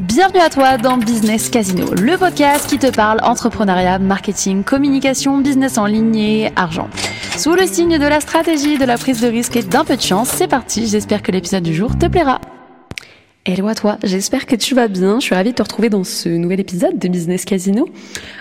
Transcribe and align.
Bienvenue 0.00 0.40
à 0.40 0.50
toi 0.50 0.76
dans 0.76 0.96
Business 0.96 1.48
Casino, 1.48 1.94
le 1.94 2.18
podcast 2.18 2.68
qui 2.68 2.78
te 2.78 2.90
parle 2.90 3.20
entrepreneuriat, 3.22 4.00
marketing, 4.00 4.64
communication, 4.64 5.38
business 5.38 5.78
en 5.78 5.86
ligne 5.86 6.16
et 6.16 6.50
argent. 6.56 6.88
Sous 7.38 7.54
le 7.54 7.64
signe 7.64 7.98
de 7.98 8.06
la 8.06 8.18
stratégie, 8.18 8.76
de 8.76 8.84
la 8.84 8.98
prise 8.98 9.20
de 9.20 9.28
risque 9.28 9.54
et 9.54 9.62
d'un 9.62 9.84
peu 9.84 9.96
de 9.96 10.02
chance, 10.02 10.30
c'est 10.30 10.48
parti, 10.48 10.88
j'espère 10.88 11.22
que 11.22 11.30
l'épisode 11.30 11.62
du 11.62 11.72
jour 11.72 11.96
te 11.96 12.06
plaira. 12.06 12.40
Hello 13.44 13.68
à 13.68 13.76
toi, 13.76 13.98
j'espère 14.02 14.46
que 14.46 14.56
tu 14.56 14.74
vas 14.74 14.88
bien. 14.88 15.20
Je 15.20 15.26
suis 15.26 15.34
ravie 15.36 15.50
de 15.50 15.54
te 15.54 15.62
retrouver 15.62 15.90
dans 15.90 16.02
ce 16.02 16.28
nouvel 16.28 16.58
épisode 16.58 16.98
de 16.98 17.06
Business 17.06 17.44
Casino 17.44 17.88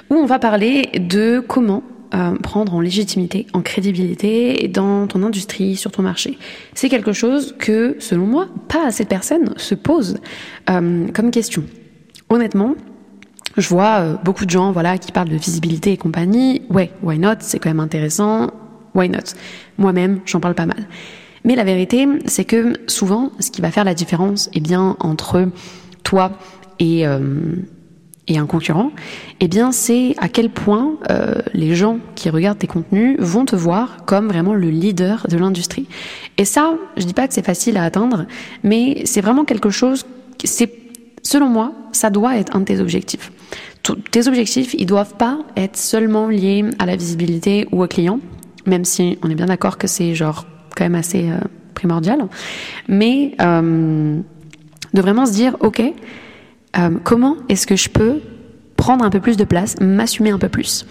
où 0.10 0.16
on 0.16 0.26
va 0.26 0.40
parler 0.40 0.90
de 0.96 1.44
comment 1.48 1.84
euh, 2.16 2.36
prendre 2.36 2.76
en 2.76 2.80
légitimité, 2.80 3.48
en 3.54 3.62
crédibilité 3.62 4.68
dans 4.68 5.08
ton 5.08 5.24
industrie, 5.24 5.76
sur 5.76 5.92
ton 5.92 6.04
marché. 6.04 6.38
C'est 6.76 6.88
quelque 6.88 7.12
chose 7.12 7.56
que, 7.58 7.96
selon 7.98 8.28
moi, 8.28 8.50
pas 8.68 8.86
assez 8.86 9.04
de 9.04 9.10
personnes 9.10 9.54
se 9.58 9.74
posent 9.74 10.20
euh, 10.70 11.08
comme 11.12 11.32
question. 11.32 11.64
Honnêtement, 12.30 12.76
je 13.58 13.68
vois 13.68 14.00
euh, 14.00 14.16
beaucoup 14.24 14.46
de 14.46 14.52
gens 14.52 14.72
voilà 14.72 15.00
qui 15.00 15.12
parlent 15.12 15.30
de 15.30 15.36
visibilité 15.38 15.92
et 15.92 15.98
compagnie. 15.98 16.62
Ouais, 16.70 16.92
why 17.02 17.18
not? 17.18 17.38
C'est 17.40 17.58
quand 17.58 17.72
même 17.72 17.80
intéressant. 17.80 18.52
Why 18.94 19.10
not? 19.10 19.34
Moi-même, 19.80 20.20
j'en 20.26 20.40
parle 20.40 20.54
pas 20.54 20.68
mal. 20.68 20.88
Mais 21.44 21.56
la 21.56 21.64
vérité, 21.64 22.08
c'est 22.26 22.46
que 22.46 22.74
souvent, 22.86 23.32
ce 23.40 23.50
qui 23.50 23.62
va 23.62 23.72
faire 23.72 23.86
la 23.86 23.96
différence, 23.96 24.52
eh 24.54 24.60
bien, 24.60 24.98
entre 25.00 25.50
toi 26.04 26.38
et 26.78 27.06
et 28.28 28.38
un 28.38 28.46
concurrent, 28.46 28.92
eh 29.42 29.48
bien 29.48 29.72
c'est 29.72 30.16
à 30.18 30.30
quel 30.30 30.50
point 30.50 30.94
euh, 31.10 31.36
les 31.54 31.76
gens 31.76 32.00
qui 32.16 32.30
regardent 32.30 32.60
tes 32.60 32.68
contenus 32.68 33.18
vont 33.20 33.46
te 33.46 33.56
voir 33.56 34.06
comme 34.06 34.28
vraiment 34.28 34.54
le 34.54 34.70
leader 34.70 35.28
de 35.30 35.38
l'industrie. 35.38 35.88
Et 36.38 36.46
ça, 36.46 36.76
je 36.96 37.04
dis 37.04 37.14
pas 37.14 37.28
que 37.28 37.34
c'est 37.34 37.46
facile 37.46 37.78
à 37.78 37.84
atteindre, 37.84 38.26
mais 38.64 39.02
c'est 39.06 39.22
vraiment 39.22 39.44
quelque 39.44 39.70
chose. 39.70 40.06
C'est 40.44 40.72
selon 41.22 41.48
moi, 41.48 41.74
ça 41.92 42.10
doit 42.10 42.38
être 42.38 42.56
un 42.56 42.62
de 42.62 42.66
tes 42.66 42.80
objectifs. 42.80 43.32
tes 44.12 44.28
objectifs, 44.28 44.74
ils 44.74 44.86
doivent 44.86 45.16
pas 45.16 45.40
être 45.58 45.78
seulement 45.78 46.28
liés 46.28 46.66
à 46.80 46.86
la 46.86 46.96
visibilité 46.96 47.68
ou 47.72 47.84
au 47.84 47.88
client, 47.88 48.20
même 48.66 48.86
si 48.86 49.18
on 49.22 49.30
est 49.30 49.36
bien 49.36 49.48
d'accord 49.48 49.78
que 49.78 49.88
c'est 49.88 50.16
genre 50.16 50.46
quand 50.76 50.86
même 50.86 50.96
assez 50.96 51.30
euh, 51.30 51.38
primordial, 51.74 52.28
mais 52.88 53.36
euh, 53.42 54.20
de 54.94 55.02
vraiment 55.02 55.26
se 55.26 55.34
dire 55.34 55.58
ok 55.60 55.82
euh, 56.78 56.92
comment 57.04 57.38
est-ce 57.50 57.68
que 57.68 57.76
je 57.76 57.90
peux 57.90 58.20
prendre 58.76 59.06
un 59.06 59.10
peu 59.10 59.20
plus 59.20 59.38
de 59.38 59.44
place, 59.44 59.76
m'assumer 59.80 60.32
un 60.32 60.40
peu 60.40 60.50
plus? 60.50 60.86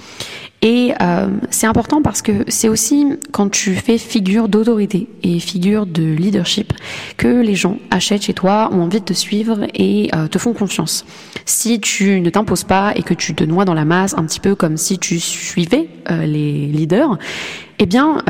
Et 0.65 0.95
euh, 1.03 1.27
c'est 1.51 1.67
important 1.67 2.03
parce 2.03 2.23
que 2.23 2.45
c'est 2.47 2.69
aussi 2.69 3.19
quand 3.33 3.51
tu 3.51 3.75
fais 3.75 3.99
figure 3.99 4.49
d'autorité 4.49 5.09
et 5.25 5.41
figure 5.41 5.87
de 5.87 6.05
leadership 6.05 6.73
que 7.17 7.27
les 7.27 7.57
gens 7.57 7.79
achètent 7.91 8.23
chez 8.23 8.33
toi, 8.33 8.71
ont 8.73 8.83
envie 8.83 9.01
de 9.01 9.05
te 9.05 9.13
suivre 9.13 9.67
et 9.75 10.09
euh, 10.15 10.29
te 10.29 10.39
font 10.39 10.53
confiance. 10.53 11.05
Si 11.47 11.81
tu 11.81 12.21
ne 12.21 12.31
t'imposes 12.31 12.63
pas 12.63 12.93
et 12.95 13.03
que 13.03 13.15
tu 13.15 13.35
te 13.35 13.43
noies 13.43 13.65
dans 13.65 13.75
la 13.75 13.85
masse, 13.85 14.15
un 14.17 14.25
petit 14.25 14.39
peu 14.39 14.55
comme 14.55 14.77
si 14.77 15.01
tu 15.01 15.19
suivais 15.19 15.89
les 16.09 16.67
leaders, 16.69 17.19
eh 17.81 17.87
bien 17.87 18.23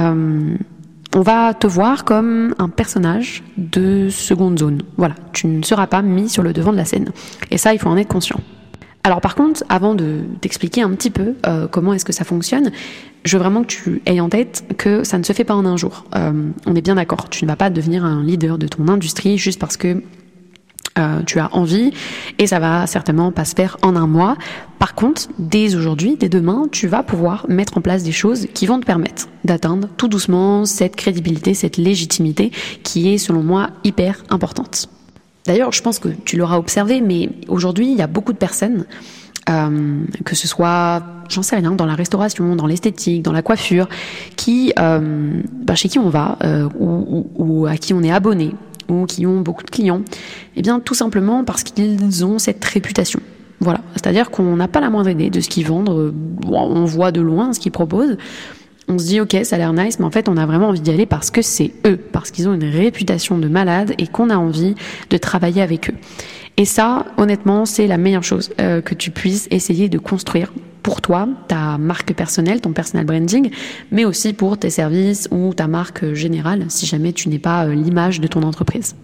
on 1.14 1.20
va 1.20 1.55
te 1.55 1.66
voir 1.66 2.05
comme 2.05 2.55
un 2.58 2.68
personnage 2.68 3.42
de 3.56 4.08
seconde 4.08 4.58
zone. 4.58 4.82
Voilà, 4.96 5.14
tu 5.32 5.46
ne 5.46 5.62
seras 5.62 5.86
pas 5.86 6.02
mis 6.02 6.28
sur 6.28 6.42
le 6.42 6.52
devant 6.52 6.72
de 6.72 6.77
la 6.77 6.84
scène. 6.84 7.10
Et 7.50 7.58
ça, 7.58 7.74
il 7.74 7.78
faut 7.78 7.88
en 7.88 7.96
être 7.96 8.08
conscient. 8.08 8.41
Alors 9.05 9.20
par 9.20 9.34
contre, 9.34 9.64
avant 9.68 9.94
de 9.94 10.20
t'expliquer 10.40 10.83
un 10.83 10.90
petit 10.90 11.10
peu 11.10 11.34
euh, 11.46 11.66
comment 11.66 11.92
est-ce 11.92 12.05
que 12.05 12.12
ça 12.12 12.24
fonctionne, 12.24 12.70
je 13.24 13.36
veux 13.36 13.42
vraiment 13.42 13.62
que 13.62 13.66
tu 13.66 14.00
aies 14.06 14.20
en 14.20 14.28
tête 14.28 14.64
que 14.78 15.02
ça 15.02 15.18
ne 15.18 15.24
se 15.24 15.33
fait 15.33 15.42
pas 15.44 15.55
en 15.55 15.66
un 15.66 15.77
jour. 15.77 16.05
Euh, 16.14 16.50
on 16.66 16.77
est 16.77 16.83
bien 16.83 16.94
d'accord, 16.94 17.28
tu 17.28 17.44
ne 17.44 17.50
vas 17.50 17.56
pas 17.56 17.68
devenir 17.68 18.05
un 18.05 18.22
leader 18.22 18.58
de 18.58 18.68
ton 18.68 18.86
industrie 18.86 19.38
juste 19.38 19.58
parce 19.58 19.77
que 19.77 20.02
euh, 20.98 21.22
tu 21.24 21.38
as 21.38 21.54
envie 21.54 21.90
et 22.38 22.46
ça 22.46 22.58
va 22.58 22.86
certainement 22.86 23.32
pas 23.32 23.46
se 23.46 23.54
faire 23.54 23.78
en 23.82 23.96
un 23.96 24.06
mois. 24.06 24.36
Par 24.78 24.94
contre, 24.94 25.28
dès 25.38 25.74
aujourd'hui, 25.74 26.16
dès 26.18 26.28
demain, 26.28 26.66
tu 26.70 26.86
vas 26.86 27.02
pouvoir 27.02 27.46
mettre 27.48 27.78
en 27.78 27.80
place 27.80 28.02
des 28.02 28.12
choses 28.12 28.46
qui 28.52 28.66
vont 28.66 28.78
te 28.78 28.84
permettre 28.84 29.28
d'atteindre 29.44 29.88
tout 29.96 30.08
doucement 30.08 30.67
cette 30.67 30.96
crédibilité, 30.96 31.55
cette 31.55 31.78
légitimité 31.78 32.52
qui 32.83 33.08
est 33.08 33.17
selon 33.17 33.42
moi 33.42 33.70
hyper 33.84 34.22
importante. 34.28 34.90
D'ailleurs, 35.46 35.72
je 35.72 35.83
pense 35.83 35.98
que 35.98 36.08
tu 36.08 36.36
l'auras 36.36 36.58
observé, 36.58 37.00
mais 37.00 37.30
aujourd'hui, 37.48 37.90
il 37.90 37.96
y 37.96 38.02
a 38.02 38.06
beaucoup 38.06 38.34
de 38.34 38.38
personnes, 38.38 38.84
euh, 39.48 40.05
que 40.27 40.36
ce 40.36 40.46
soit, 40.46 41.02
j'en 41.30 41.42
sais 41.42 41.56
rien, 41.56 41.72
dans 41.72 41.86
la 41.86 41.94
restauration, 41.94 42.55
dans 42.55 42.67
l'esthétique, 42.67 43.22
dans 43.22 43.33
la 43.33 43.42
coiffure, 43.42 43.88
qui, 44.36 44.74
euh, 44.78 45.40
bah, 45.64 45.74
chez 45.74 45.88
qui 45.88 45.98
on 45.98 46.11
va 46.11 46.38
ou, 46.78 47.27
ou 47.34 47.67
à 47.67 47.77
qui 47.77 47.94
on 47.94 48.02
est 48.02 48.12
abonné 48.12 48.55
qui 49.07 49.27
ont 49.27 49.41
beaucoup 49.41 49.64
de 49.64 49.70
clients 49.70 50.03
Eh 50.57 50.63
bien, 50.63 50.80
tout 50.80 50.95
simplement 50.95 51.45
parce 51.45 51.63
qu'ils 51.63 52.25
ont 52.25 52.39
cette 52.39 52.64
réputation. 52.64 53.20
Voilà, 53.61 53.80
c'est-à-dire 53.92 54.30
qu'on 54.30 54.57
n'a 54.57 54.67
pas 54.67 54.80
la 54.80 54.91
moindre 54.91 55.11
idée 55.11 55.30
de 55.30 55.41
ce 55.41 55.48
qu'ils 55.48 55.67
vendent, 55.67 56.13
on 56.48 56.85
voit 56.85 57.13
de 57.13 57.20
loin 57.20 57.53
ce 57.53 57.61
qu'ils 57.61 57.70
proposent, 57.70 58.17
on 58.89 58.98
se 58.98 59.07
dit 59.07 59.20
ok 59.20 59.36
ça 59.45 59.57
a 59.57 59.58
l'air 59.58 59.73
nice 59.73 59.98
mais 59.98 60.05
en 60.05 60.11
fait 60.11 60.29
on 60.29 60.36
a 60.36 60.47
vraiment 60.47 60.69
envie 60.69 60.80
d'y 60.80 60.91
aller 60.91 61.07
parce 61.07 61.30
que 61.30 61.42
c'est 61.42 61.73
eux 61.86 61.97
parce 61.97 62.30
qu'ils 62.30 62.48
ont 62.48 62.55
une 62.55 62.64
réputation 62.64 63.39
de 63.39 63.48
malade 63.48 63.95
et 63.98 64.07
qu'on 64.07 64.30
a 64.30 64.36
envie 64.36 64.75
de 65.11 65.17
travailler 65.17 65.63
avec 65.63 65.91
eux. 65.91 65.95
Et 66.57 66.64
ça 66.64 67.07
honnêtement 67.17 67.64
c'est 67.64 67.86
la 67.86 67.98
meilleure 67.98 68.24
chose 68.24 68.51
euh, 68.61 68.80
que 68.80 68.95
tu 68.95 69.11
puisses 69.11 69.47
essayer 69.51 69.89
de 69.89 69.98
construire 69.98 70.53
pour 70.82 71.00
toi, 71.00 71.28
ta 71.48 71.78
marque 71.78 72.12
personnelle, 72.14 72.60
ton 72.60 72.72
personal 72.72 73.04
branding, 73.06 73.50
mais 73.90 74.04
aussi 74.04 74.32
pour 74.32 74.58
tes 74.58 74.70
services 74.70 75.28
ou 75.30 75.54
ta 75.54 75.66
marque 75.66 76.12
générale, 76.14 76.66
si 76.68 76.86
jamais 76.86 77.12
tu 77.12 77.28
n'es 77.28 77.38
pas 77.38 77.64
euh, 77.64 77.74
l'image 77.74 78.20
de 78.20 78.26
ton 78.26 78.42
entreprise. 78.42 78.96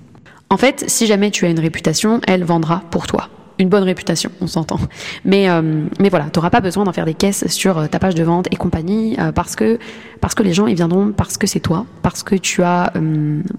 En 0.51 0.57
fait, 0.57 0.85
si 0.89 1.07
jamais 1.07 1.31
tu 1.31 1.45
as 1.45 1.51
une 1.51 1.61
réputation, 1.61 2.21
elle 2.27 2.45
vendra 2.45 2.83
pour 2.91 3.07
toi. 3.07 3.29
Une 3.59 3.69
bonne 3.69 3.83
réputation, 3.83 4.31
on 4.41 4.47
s'entend. 4.47 4.79
Mais 5.25 5.49
euh, 5.51 5.85
mais 5.99 6.09
voilà, 6.09 6.27
tu 6.33 6.39
n'auras 6.39 6.51
pas 6.51 6.61
besoin 6.61 6.85
d'en 6.85 6.93
faire 6.93 7.05
des 7.05 7.15
caisses 7.15 7.47
sur 7.49 7.79
euh, 7.79 7.87
ta 7.87 7.99
page 7.99 8.15
de 8.15 8.23
vente 8.23 8.47
et 8.53 8.57
compagnie 8.57 9.17
parce 9.35 9.57
que 9.57 9.79
parce 10.21 10.35
que 10.35 10.45
les 10.45 10.53
gens 10.53 10.69
ils 10.69 10.77
viendront 10.77 11.13
parce 11.13 11.37
que 11.37 11.47
c'est 11.47 11.61
toi, 11.61 11.85
parce 12.03 12.23
que 12.23 12.37
tu 12.37 12.63
as 12.63 12.93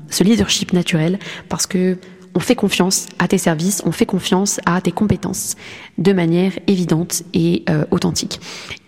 ce 0.10 0.24
leadership 0.24 0.72
naturel, 0.72 1.20
parce 1.50 1.68
que 1.68 1.98
on 2.36 2.40
fait 2.40 2.56
confiance 2.56 3.08
à 3.20 3.28
tes 3.28 3.38
services, 3.38 3.82
on 3.86 3.92
fait 3.92 4.06
confiance 4.06 4.60
à 4.66 4.82
tes 4.82 4.92
compétences 4.92 5.56
de 5.98 6.14
manière 6.14 6.54
évidente 6.68 7.24
et 7.34 7.64
euh, 7.70 7.86
authentique. 7.92 8.40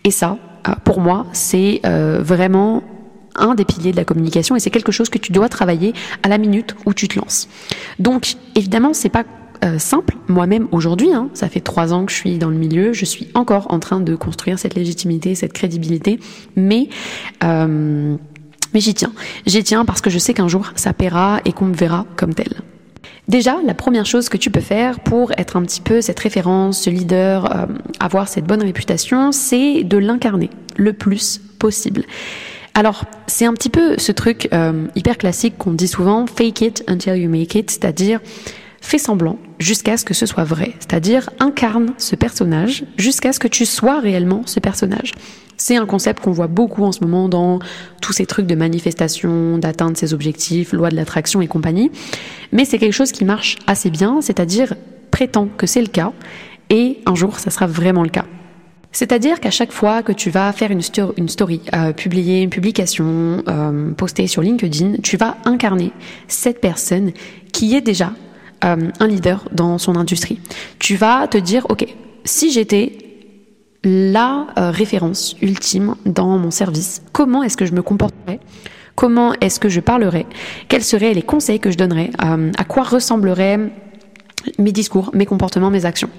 Et 0.03 0.11
ça, 0.11 0.37
euh, 0.67 0.73
pour 0.83 1.01
moi, 1.01 1.25
c'est 1.33 1.81
euh, 1.85 2.21
vraiment 2.21 2.83
un 3.35 3.55
des 3.55 3.65
piliers 3.65 3.91
de 3.91 3.97
la 3.97 4.05
communication 4.05 4.55
et 4.55 4.59
c'est 4.59 4.69
quelque 4.69 4.91
chose 4.91 5.09
que 5.09 5.17
tu 5.17 5.31
dois 5.31 5.49
travailler 5.49 5.93
à 6.23 6.27
la 6.27 6.37
minute 6.37 6.75
où 6.85 6.93
tu 6.93 7.07
te 7.07 7.17
lances. 7.17 7.47
Donc, 7.99 8.35
évidemment, 8.55 8.93
c'est 8.93 9.09
pas 9.09 9.23
simple. 9.77 10.17
Moi-même, 10.27 10.67
aujourd'hui, 10.71 11.13
hein, 11.13 11.29
ça 11.35 11.47
fait 11.47 11.59
trois 11.59 11.93
ans 11.93 12.05
que 12.07 12.11
je 12.11 12.17
suis 12.17 12.39
dans 12.39 12.49
le 12.49 12.55
milieu, 12.55 12.93
je 12.93 13.05
suis 13.05 13.27
encore 13.35 13.71
en 13.71 13.77
train 13.77 13.99
de 13.99 14.15
construire 14.15 14.57
cette 14.57 14.73
légitimité, 14.73 15.35
cette 15.35 15.53
crédibilité, 15.53 16.19
mais 16.55 16.89
mais 18.73 18.79
j'y 18.79 18.95
tiens. 18.95 19.13
J'y 19.45 19.63
tiens 19.63 19.85
parce 19.85 20.01
que 20.01 20.09
je 20.09 20.17
sais 20.17 20.33
qu'un 20.33 20.47
jour, 20.47 20.71
ça 20.75 20.93
paiera 20.93 21.41
et 21.45 21.53
qu'on 21.53 21.65
me 21.65 21.75
verra 21.75 22.07
comme 22.15 22.33
tel. 22.33 22.63
Déjà, 23.31 23.59
la 23.65 23.73
première 23.73 24.05
chose 24.05 24.27
que 24.27 24.35
tu 24.35 24.51
peux 24.51 24.59
faire 24.59 24.99
pour 24.99 25.31
être 25.37 25.55
un 25.55 25.61
petit 25.61 25.79
peu 25.79 26.01
cette 26.01 26.19
référence, 26.19 26.81
ce 26.81 26.89
leader, 26.89 27.55
euh, 27.55 27.65
avoir 28.01 28.27
cette 28.27 28.43
bonne 28.43 28.61
réputation, 28.61 29.31
c'est 29.31 29.85
de 29.85 29.95
l'incarner 29.95 30.49
le 30.75 30.91
plus 30.91 31.39
possible. 31.57 32.03
Alors, 32.73 33.05
c'est 33.27 33.45
un 33.45 33.53
petit 33.53 33.69
peu 33.69 33.97
ce 33.97 34.11
truc 34.11 34.49
euh, 34.51 34.85
hyper 34.97 35.17
classique 35.17 35.57
qu'on 35.57 35.71
dit 35.71 35.87
souvent, 35.87 36.25
fake 36.27 36.59
it 36.59 36.83
until 36.89 37.15
you 37.15 37.29
make 37.29 37.55
it, 37.55 37.71
c'est-à-dire 37.71 38.19
fais 38.81 38.97
semblant 38.97 39.37
jusqu'à 39.59 39.95
ce 39.95 40.03
que 40.03 40.13
ce 40.13 40.25
soit 40.25 40.43
vrai, 40.43 40.73
c'est-à-dire 40.79 41.29
incarne 41.39 41.93
ce 41.97 42.15
personnage 42.15 42.83
jusqu'à 42.97 43.31
ce 43.31 43.39
que 43.39 43.47
tu 43.47 43.65
sois 43.65 43.99
réellement 43.99 44.41
ce 44.45 44.59
personnage. 44.59 45.13
C'est 45.57 45.77
un 45.77 45.85
concept 45.85 46.23
qu'on 46.23 46.31
voit 46.31 46.47
beaucoup 46.47 46.83
en 46.83 46.91
ce 46.91 47.01
moment 47.01 47.29
dans 47.29 47.59
tous 48.01 48.13
ces 48.13 48.25
trucs 48.25 48.47
de 48.47 48.55
manifestation, 48.55 49.59
d'atteindre 49.59 49.95
ses 49.95 50.13
objectifs, 50.13 50.73
loi 50.73 50.89
de 50.89 50.95
l'attraction 50.95 51.39
et 51.39 51.47
compagnie. 51.47 51.91
Mais 52.51 52.65
c'est 52.65 52.79
quelque 52.79 52.93
chose 52.93 53.11
qui 53.11 53.25
marche 53.25 53.57
assez 53.67 53.91
bien, 53.91 54.21
c'est-à-dire 54.21 54.73
prétend 55.11 55.47
que 55.57 55.67
c'est 55.67 55.81
le 55.81 55.87
cas 55.87 56.13
et 56.71 56.99
un 57.05 57.13
jour 57.13 57.39
ça 57.39 57.51
sera 57.51 57.67
vraiment 57.67 58.01
le 58.01 58.09
cas. 58.09 58.25
C'est-à-dire 58.91 59.39
qu'à 59.39 59.51
chaque 59.51 59.71
fois 59.71 60.03
que 60.03 60.11
tu 60.11 60.31
vas 60.31 60.51
faire 60.51 60.71
une, 60.71 60.81
story, 60.81 61.61
euh, 61.73 61.93
publier 61.93 62.41
une 62.41 62.49
publication, 62.49 63.43
euh, 63.47 63.91
poster 63.91 64.27
sur 64.27 64.41
LinkedIn, 64.41 64.95
tu 65.01 65.15
vas 65.15 65.37
incarner 65.45 65.91
cette 66.27 66.59
personne 66.59 67.11
qui 67.53 67.75
est 67.75 67.81
déjà 67.81 68.11
euh, 68.63 68.89
un 68.99 69.07
leader 69.07 69.45
dans 69.51 69.77
son 69.77 69.95
industrie. 69.95 70.39
Tu 70.79 70.95
vas 70.95 71.27
te 71.27 71.37
dire, 71.37 71.65
ok, 71.69 71.85
si 72.25 72.51
j'étais 72.51 73.11
la 73.83 74.47
euh, 74.57 74.71
référence 74.71 75.35
ultime 75.41 75.95
dans 76.05 76.37
mon 76.37 76.51
service. 76.51 77.01
Comment 77.11 77.43
est-ce 77.43 77.57
que 77.57 77.65
je 77.65 77.73
me 77.73 77.81
comporterais? 77.81 78.39
Comment 78.95 79.33
est-ce 79.41 79.59
que 79.59 79.69
je 79.69 79.79
parlerais? 79.79 80.25
Quels 80.67 80.83
seraient 80.83 81.13
les 81.13 81.23
conseils 81.23 81.59
que 81.59 81.71
je 81.71 81.77
donnerais? 81.77 82.11
Euh, 82.23 82.51
À 82.57 82.63
quoi 82.63 82.83
ressembleraient 82.83 83.59
mes 84.59 84.71
discours, 84.71 85.11
mes 85.13 85.25
comportements, 85.25 85.71
mes 85.71 85.85
actions? 85.85 86.09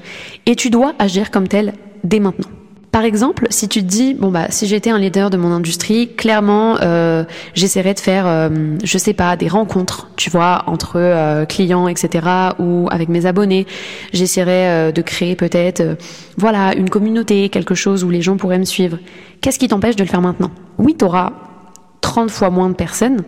Et 0.47 0.57
tu 0.57 0.71
dois 0.71 0.95
agir 0.99 1.31
comme 1.31 1.47
tel 1.47 1.75
dès 2.03 2.19
maintenant. 2.19 2.49
Par 2.93 3.05
exemple, 3.05 3.47
si 3.49 3.69
tu 3.69 3.81
te 3.81 3.87
dis 3.87 4.13
bon 4.13 4.31
bah 4.31 4.49
si 4.51 4.67
j'étais 4.67 4.91
un 4.91 4.99
leader 4.99 5.31
de 5.31 5.39
mon 5.39 5.51
industrie, 5.51 6.15
clairement 6.15 6.77
euh, 6.83 7.25
j'essaierais 7.55 7.95
de 7.95 8.01
faire 8.01 8.27
euh, 8.27 8.51
je 8.85 8.99
sais 8.99 9.15
pas 9.15 9.35
des 9.35 9.49
rencontres, 9.49 10.11
tu 10.17 10.29
vois, 10.29 10.65
entre 10.67 10.97
euh, 10.97 11.47
clients 11.47 11.89
etc. 11.89 12.27
ou 12.59 12.89
avec 12.91 13.09
mes 13.09 13.25
abonnés. 13.25 13.67
J'essaierais 14.13 14.69
euh, 14.69 14.93
de 14.93 15.01
créer 15.01 15.37
peut-être 15.37 15.97
voilà 16.37 16.75
une 16.77 16.91
communauté, 16.91 17.49
quelque 17.49 17.75
chose 17.75 18.05
où 18.05 18.11
les 18.11 18.21
gens 18.21 18.37
pourraient 18.37 18.59
me 18.59 18.67
suivre. 18.67 18.99
Qu'est-ce 19.41 19.59
qui 19.59 19.69
t'empêche 19.69 19.97
de 19.97 20.03
le 20.03 20.09
faire 20.11 20.21
maintenant? 20.21 20.51
Oui, 20.77 20.95
tu 20.99 21.07
auras 21.07 21.33
30 22.03 22.31
fois 22.31 22.51
moins 22.51 22.69
de 22.69 22.75
personnes, 22.75 23.23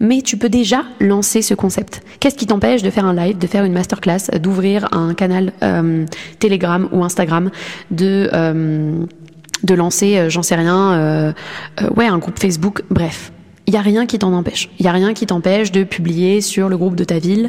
mais 0.00 0.22
tu 0.22 0.38
peux 0.38 0.48
déjà 0.48 0.84
lancer 0.98 1.42
ce 1.42 1.52
concept. 1.52 2.00
Qu'est-ce 2.20 2.36
qui 2.36 2.46
t'empêche 2.46 2.82
de 2.82 2.88
faire 2.88 3.04
un 3.04 3.14
live, 3.14 3.36
de 3.36 3.46
faire 3.46 3.64
une 3.64 3.74
masterclass, 3.74 4.30
d'ouvrir 4.40 4.88
un 4.92 5.12
canal 5.12 5.52
euh, 5.62 6.06
Telegram 6.38 6.88
ou 6.92 7.04
Instagram, 7.04 7.50
de 7.90 8.30
euh, 8.32 9.04
de 9.62 9.74
lancer, 9.74 10.16
euh, 10.16 10.30
j'en 10.30 10.42
sais 10.42 10.54
rien, 10.54 11.34
ouais, 11.94 12.06
un 12.06 12.18
groupe 12.18 12.38
Facebook, 12.38 12.82
bref. 12.90 13.30
Il 13.70 13.74
y 13.74 13.76
a 13.76 13.82
rien 13.82 14.04
qui 14.04 14.18
t'en 14.18 14.32
empêche. 14.32 14.68
Il 14.80 14.84
y 14.84 14.88
a 14.88 14.92
rien 14.92 15.14
qui 15.14 15.26
t'empêche 15.26 15.70
de 15.70 15.84
publier 15.84 16.40
sur 16.40 16.68
le 16.68 16.76
groupe 16.76 16.96
de 16.96 17.04
ta 17.04 17.20
ville. 17.20 17.48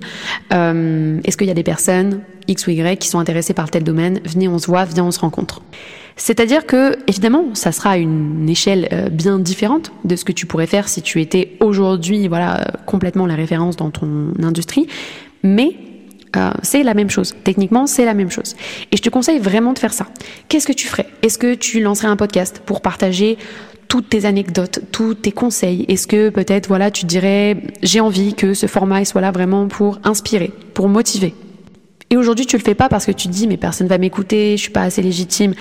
Est-ce 0.52 1.36
qu'il 1.36 1.48
y 1.48 1.50
a 1.50 1.56
des 1.56 1.64
personnes 1.64 2.22
X 2.48 2.68
ou 2.68 2.70
Y 2.70 3.00
qui 3.00 3.08
sont 3.08 3.18
intéressées 3.18 3.56
par 3.56 3.72
tel 3.72 3.84
domaine? 3.84 4.20
Venez, 4.24 4.48
on 4.48 4.60
se 4.60 4.68
voit, 4.68 4.86
viens, 4.86 5.06
on 5.06 5.10
se 5.10 5.20
rencontre. 5.20 5.64
C'est-à-dire 6.18 6.68
que, 6.68 6.96
évidemment, 7.08 7.46
ça 7.56 7.72
sera 7.72 7.94
à 7.94 7.98
une 7.98 8.48
échelle 8.48 8.88
euh, 8.92 9.10
bien 9.10 9.40
différente 9.40 9.92
de 10.04 10.16
ce 10.16 10.24
que 10.24 10.32
tu 10.32 10.46
pourrais 10.46 10.68
faire 10.68 10.90
si 10.90 11.02
tu 11.02 11.22
étais 11.22 11.58
aujourd'hui, 11.60 12.28
voilà, 12.28 12.68
complètement 12.86 13.26
la 13.26 13.34
référence 13.34 13.76
dans 13.76 13.90
ton 13.90 14.32
industrie, 14.44 14.86
mais 15.42 15.76
euh, 16.38 16.52
c'est 16.62 16.84
la 16.84 16.94
même 16.94 17.10
chose. 17.10 17.34
Techniquement, 17.44 17.88
c'est 17.88 18.06
la 18.06 18.14
même 18.14 18.30
chose. 18.30 18.56
Et 18.92 18.98
je 18.98 19.02
te 19.02 19.10
conseille 19.10 19.40
vraiment 19.40 19.74
de 19.74 19.80
faire 19.80 19.94
ça. 19.94 20.06
Qu'est-ce 20.50 20.68
que 20.68 20.74
tu 20.74 20.88
ferais? 20.88 21.08
Est-ce 21.24 21.40
que 21.40 21.56
tu 21.56 21.82
lancerais 21.82 22.10
un 22.10 22.16
podcast 22.16 22.62
pour 22.64 22.82
partager 22.82 23.40
toutes 23.92 24.08
tes 24.08 24.24
anecdotes, 24.24 24.80
tous 24.94 25.16
tes 25.16 25.34
conseils 25.34 25.84
Est-ce 25.90 26.08
que 26.08 26.30
peut-être, 26.30 26.70
voilà, 26.70 26.92
tu 26.92 27.06
dirais, 27.06 27.58
j'ai 27.84 28.00
envie 28.00 28.34
que 28.34 28.54
ce 28.54 28.66
format 28.66 29.04
soit 29.04 29.20
là 29.20 29.32
vraiment 29.32 29.68
pour 29.68 30.00
inspirer, 30.06 30.54
pour 30.74 30.88
motiver? 30.88 31.36
Et 32.10 32.16
aujourd'hui, 32.16 32.46
tu 32.46 32.56
le 32.56 32.64
fais 32.64 32.74
pas 32.74 32.88
parce 32.88 33.06
que 33.06 33.12
tu 33.12 33.28
te 33.28 33.34
dis, 33.34 33.50
mais 33.50 33.58
personne 33.58 33.88
va 33.88 33.98
m'écouter, 33.98 34.56
je 34.56 34.62
suis 34.62 34.72
pas 34.72 34.84
assez 34.84 35.02
légitime. 35.02 35.56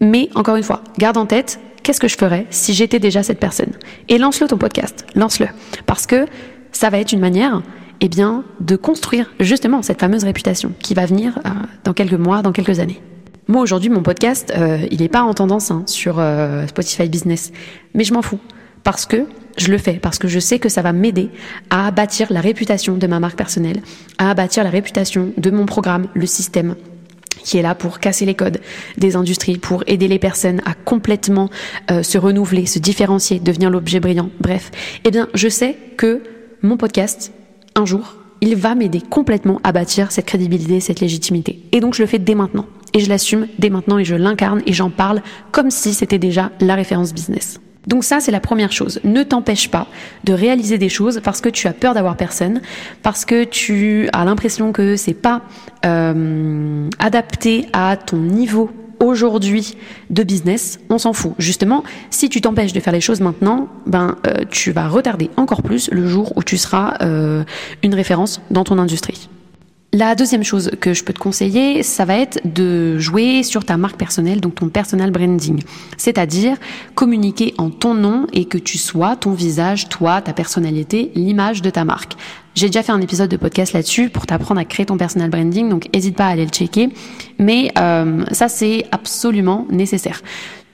Mais 0.00 0.30
encore 0.34 0.56
une 0.56 0.62
fois, 0.62 0.82
garde 0.96 1.18
en 1.18 1.26
tête, 1.26 1.60
qu'est-ce 1.82 2.00
que 2.00 2.08
je 2.08 2.16
ferais 2.16 2.46
si 2.48 2.72
j'étais 2.72 3.00
déjà 3.00 3.22
cette 3.22 3.38
personne? 3.38 3.72
Et 4.08 4.16
lance-le 4.16 4.46
ton 4.46 4.56
podcast, 4.56 5.04
lance-le. 5.14 5.48
Parce 5.84 6.06
que 6.06 6.24
ça 6.72 6.88
va 6.88 6.98
être 7.00 7.12
une 7.12 7.20
manière 7.20 7.60
eh 8.00 8.08
bien, 8.08 8.44
de 8.60 8.76
construire 8.76 9.30
justement 9.40 9.82
cette 9.82 10.00
fameuse 10.00 10.24
réputation 10.24 10.72
qui 10.78 10.94
va 10.94 11.04
venir 11.04 11.38
euh, 11.44 11.50
dans 11.84 11.92
quelques 11.92 12.14
mois, 12.14 12.40
dans 12.40 12.52
quelques 12.52 12.80
années. 12.80 13.02
Moi 13.48 13.62
aujourd'hui, 13.62 13.90
mon 13.90 14.02
podcast, 14.02 14.52
euh, 14.56 14.78
il 14.90 15.00
n'est 15.00 15.08
pas 15.08 15.22
en 15.22 15.32
tendance 15.32 15.70
hein, 15.70 15.84
sur 15.86 16.18
euh, 16.18 16.66
Spotify 16.66 17.08
Business, 17.08 17.52
mais 17.94 18.02
je 18.02 18.12
m'en 18.12 18.22
fous 18.22 18.40
parce 18.82 19.06
que 19.06 19.26
je 19.56 19.68
le 19.68 19.78
fais, 19.78 19.94
parce 19.94 20.18
que 20.18 20.26
je 20.26 20.40
sais 20.40 20.58
que 20.58 20.68
ça 20.68 20.82
va 20.82 20.92
m'aider 20.92 21.30
à 21.70 21.92
bâtir 21.92 22.32
la 22.32 22.40
réputation 22.40 22.96
de 22.96 23.06
ma 23.06 23.20
marque 23.20 23.36
personnelle, 23.36 23.82
à 24.18 24.34
bâtir 24.34 24.64
la 24.64 24.70
réputation 24.70 25.32
de 25.36 25.50
mon 25.50 25.64
programme, 25.64 26.08
le 26.14 26.26
système, 26.26 26.74
qui 27.44 27.56
est 27.56 27.62
là 27.62 27.76
pour 27.76 28.00
casser 28.00 28.26
les 28.26 28.34
codes 28.34 28.60
des 28.98 29.14
industries, 29.14 29.58
pour 29.58 29.84
aider 29.86 30.08
les 30.08 30.18
personnes 30.18 30.60
à 30.64 30.74
complètement 30.74 31.48
euh, 31.92 32.02
se 32.02 32.18
renouveler, 32.18 32.66
se 32.66 32.80
différencier, 32.80 33.38
devenir 33.38 33.70
l'objet 33.70 34.00
brillant. 34.00 34.30
Bref, 34.40 34.72
eh 35.04 35.12
bien, 35.12 35.28
je 35.34 35.48
sais 35.48 35.76
que 35.96 36.20
mon 36.62 36.76
podcast, 36.76 37.32
un 37.76 37.84
jour, 37.84 38.16
il 38.40 38.56
va 38.56 38.74
m'aider 38.74 39.00
complètement 39.00 39.60
à 39.62 39.70
bâtir 39.70 40.10
cette 40.10 40.26
crédibilité, 40.26 40.80
cette 40.80 40.98
légitimité. 40.98 41.60
Et 41.70 41.78
donc, 41.78 41.94
je 41.94 42.02
le 42.02 42.08
fais 42.08 42.18
dès 42.18 42.34
maintenant. 42.34 42.66
Et 42.96 43.00
je 43.00 43.10
l'assume 43.10 43.46
dès 43.58 43.68
maintenant 43.68 43.98
et 43.98 44.06
je 44.06 44.14
l'incarne 44.14 44.62
et 44.64 44.72
j'en 44.72 44.88
parle 44.88 45.20
comme 45.52 45.70
si 45.70 45.92
c'était 45.92 46.18
déjà 46.18 46.50
la 46.60 46.74
référence 46.74 47.12
business. 47.12 47.60
Donc 47.86 48.04
ça, 48.04 48.20
c'est 48.20 48.32
la 48.32 48.40
première 48.40 48.72
chose. 48.72 49.00
Ne 49.04 49.22
t'empêche 49.22 49.70
pas 49.70 49.86
de 50.24 50.32
réaliser 50.32 50.78
des 50.78 50.88
choses 50.88 51.20
parce 51.22 51.42
que 51.42 51.50
tu 51.50 51.68
as 51.68 51.74
peur 51.74 51.92
d'avoir 51.92 52.16
personne, 52.16 52.62
parce 53.02 53.26
que 53.26 53.44
tu 53.44 54.08
as 54.14 54.24
l'impression 54.24 54.72
que 54.72 54.96
c'est 54.96 55.12
pas 55.12 55.42
euh, 55.84 56.88
adapté 56.98 57.66
à 57.74 57.98
ton 57.98 58.16
niveau 58.16 58.70
aujourd'hui 58.98 59.76
de 60.08 60.22
business, 60.22 60.80
on 60.88 60.96
s'en 60.96 61.12
fout. 61.12 61.34
Justement, 61.38 61.84
si 62.08 62.30
tu 62.30 62.40
t'empêches 62.40 62.72
de 62.72 62.80
faire 62.80 62.94
les 62.94 63.02
choses 63.02 63.20
maintenant, 63.20 63.68
ben 63.84 64.16
euh, 64.26 64.44
tu 64.50 64.72
vas 64.72 64.88
retarder 64.88 65.28
encore 65.36 65.62
plus 65.62 65.90
le 65.92 66.06
jour 66.06 66.32
où 66.34 66.42
tu 66.42 66.56
seras 66.56 66.96
euh, 67.02 67.44
une 67.82 67.94
référence 67.94 68.40
dans 68.50 68.64
ton 68.64 68.78
industrie. 68.78 69.28
La 69.92 70.14
deuxième 70.14 70.42
chose 70.42 70.70
que 70.80 70.92
je 70.92 71.04
peux 71.04 71.12
te 71.12 71.18
conseiller, 71.18 71.82
ça 71.82 72.04
va 72.04 72.16
être 72.18 72.40
de 72.44 72.98
jouer 72.98 73.42
sur 73.42 73.64
ta 73.64 73.76
marque 73.76 73.96
personnelle, 73.96 74.40
donc 74.40 74.56
ton 74.56 74.68
personal 74.68 75.10
branding. 75.10 75.62
C'est-à-dire 75.96 76.56
communiquer 76.94 77.54
en 77.56 77.70
ton 77.70 77.94
nom 77.94 78.26
et 78.32 78.44
que 78.44 78.58
tu 78.58 78.78
sois 78.78 79.16
ton 79.16 79.32
visage, 79.32 79.88
toi, 79.88 80.20
ta 80.20 80.32
personnalité, 80.32 81.12
l'image 81.14 81.62
de 81.62 81.70
ta 81.70 81.84
marque. 81.84 82.14
J'ai 82.54 82.66
déjà 82.66 82.82
fait 82.82 82.92
un 82.92 83.00
épisode 83.00 83.30
de 83.30 83.36
podcast 83.36 83.72
là-dessus 83.74 84.10
pour 84.10 84.26
t'apprendre 84.26 84.60
à 84.60 84.64
créer 84.64 84.86
ton 84.86 84.96
personal 84.96 85.30
branding, 85.30 85.68
donc 85.68 85.88
n'hésite 85.94 86.16
pas 86.16 86.26
à 86.26 86.30
aller 86.30 86.44
le 86.44 86.50
checker. 86.50 86.90
Mais 87.38 87.70
euh, 87.78 88.24
ça, 88.32 88.48
c'est 88.48 88.86
absolument 88.92 89.66
nécessaire 89.70 90.20